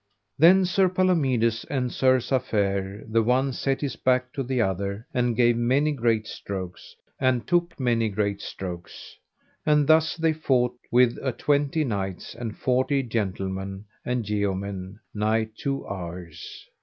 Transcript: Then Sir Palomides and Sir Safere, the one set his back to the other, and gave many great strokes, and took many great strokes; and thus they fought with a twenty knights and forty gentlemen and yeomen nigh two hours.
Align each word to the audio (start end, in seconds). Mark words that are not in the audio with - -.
Then 0.39 0.65
Sir 0.65 0.89
Palomides 0.89 1.63
and 1.65 1.91
Sir 1.91 2.17
Safere, 2.17 3.05
the 3.07 3.21
one 3.21 3.53
set 3.53 3.81
his 3.81 3.95
back 3.95 4.33
to 4.33 4.41
the 4.41 4.59
other, 4.59 5.05
and 5.13 5.35
gave 5.35 5.55
many 5.55 5.91
great 5.91 6.25
strokes, 6.25 6.95
and 7.19 7.45
took 7.45 7.79
many 7.79 8.09
great 8.09 8.41
strokes; 8.41 9.17
and 9.63 9.85
thus 9.85 10.15
they 10.17 10.33
fought 10.33 10.75
with 10.91 11.19
a 11.21 11.31
twenty 11.31 11.83
knights 11.83 12.33
and 12.33 12.57
forty 12.57 13.03
gentlemen 13.03 13.85
and 14.03 14.27
yeomen 14.27 14.99
nigh 15.13 15.47
two 15.55 15.85
hours. 15.87 16.65